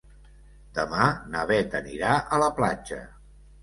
[0.77, 3.03] Demà na Beth anirà a la platja.